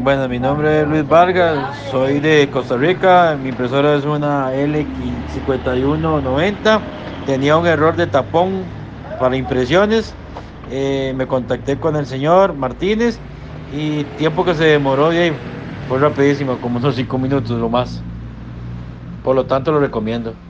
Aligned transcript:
Bueno, 0.00 0.28
mi 0.28 0.38
nombre 0.38 0.82
es 0.82 0.88
Luis 0.88 1.08
Vargas, 1.08 1.76
soy 1.90 2.20
de 2.20 2.48
Costa 2.52 2.76
Rica, 2.76 3.36
mi 3.36 3.48
impresora 3.48 3.96
es 3.96 4.04
una 4.04 4.54
L5190, 4.54 6.80
tenía 7.26 7.56
un 7.56 7.66
error 7.66 7.96
de 7.96 8.06
tapón 8.06 8.62
para 9.18 9.36
impresiones, 9.36 10.14
eh, 10.70 11.12
me 11.16 11.26
contacté 11.26 11.80
con 11.80 11.96
el 11.96 12.06
señor 12.06 12.54
Martínez 12.54 13.20
y 13.66 14.04
tiempo 14.04 14.44
que 14.44 14.54
se 14.54 14.66
demoró 14.66 15.12
y 15.12 15.32
fue 15.88 15.98
rapidísimo, 15.98 16.60
como 16.60 16.78
unos 16.78 16.94
5 16.94 17.18
minutos 17.18 17.58
lo 17.58 17.68
más. 17.68 18.04
Por 19.22 19.34
lo 19.34 19.46
tanto 19.46 19.72
lo 19.72 19.80
recomiendo. 19.80 20.38